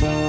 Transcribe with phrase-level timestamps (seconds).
[0.00, 0.25] Bye.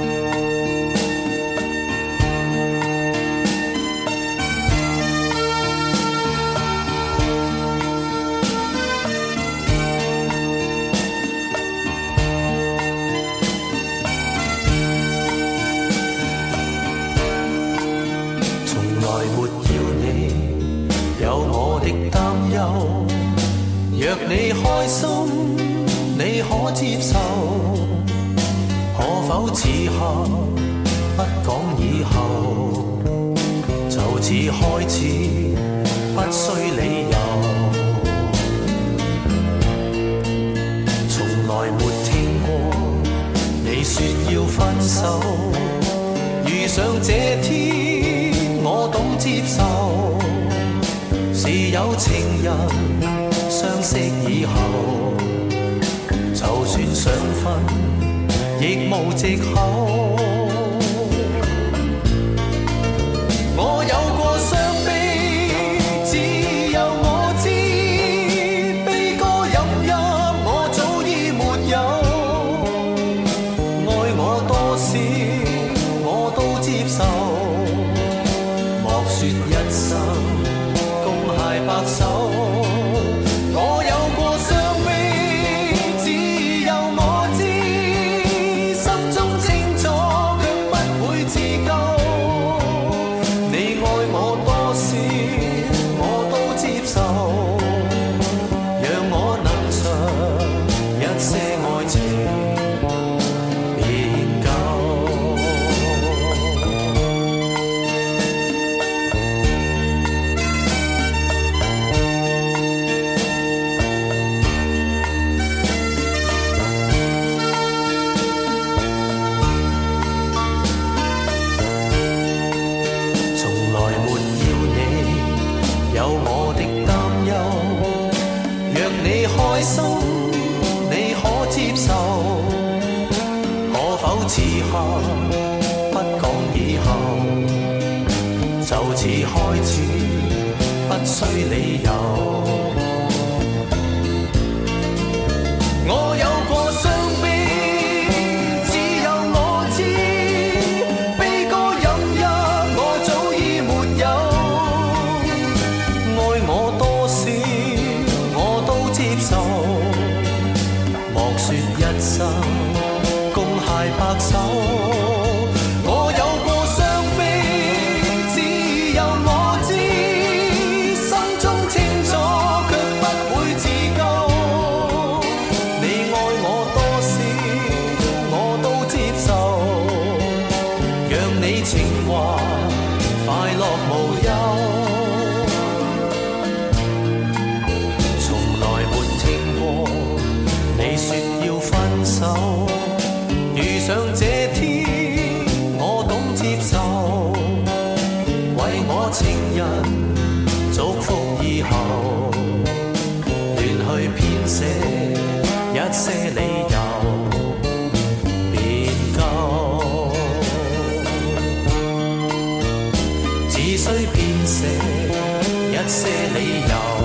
[215.88, 216.97] 些理由。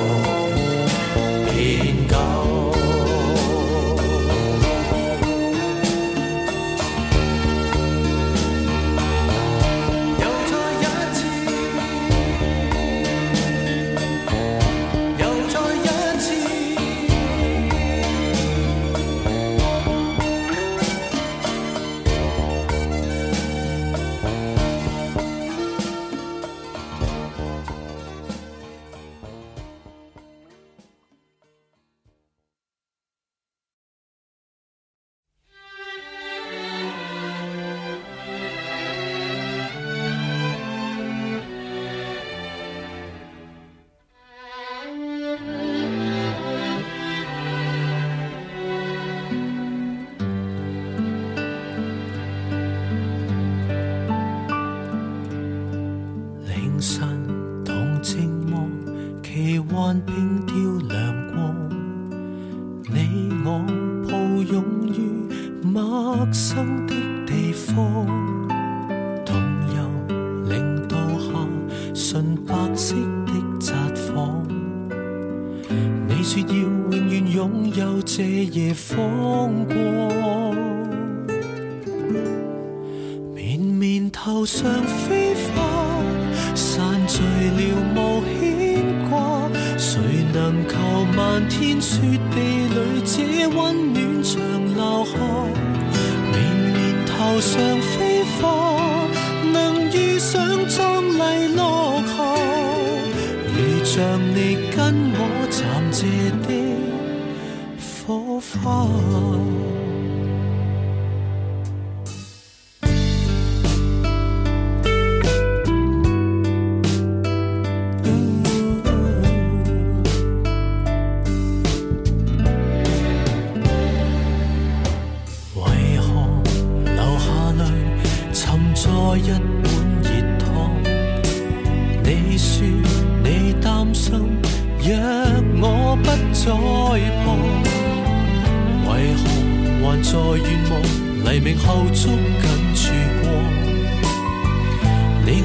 [72.05, 72.93] 纯白色
[73.25, 74.45] 的毡房，
[76.05, 80.53] 你说要永远拥有这夜风光，
[83.33, 84.69] 绵绵头上。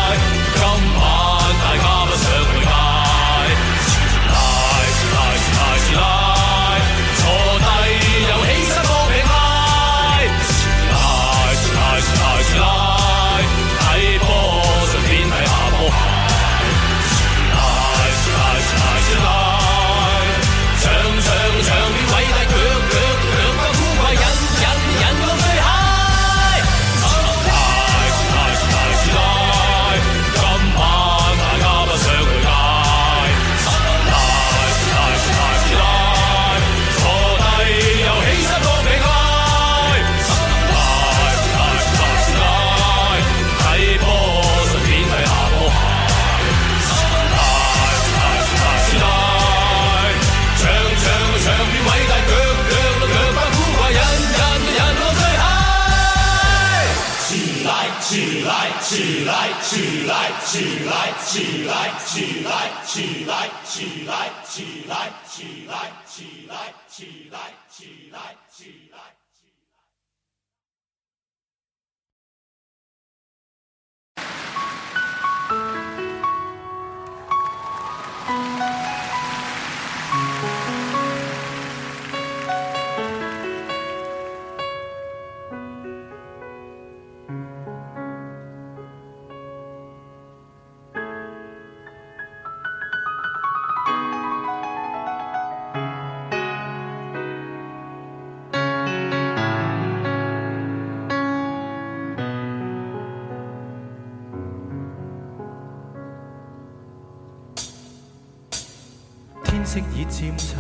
[109.70, 110.58] 天色已渐沉，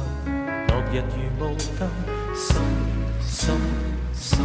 [0.68, 1.88] 落日如雾灯，
[2.36, 2.58] 心
[3.22, 3.56] 心
[4.12, 4.40] 心，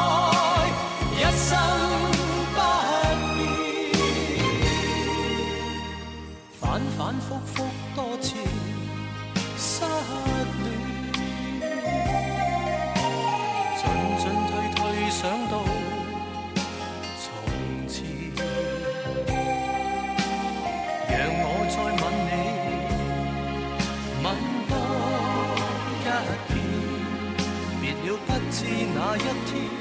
[29.17, 29.76] 一天。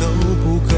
[0.00, 0.06] 够
[0.42, 0.72] 不够？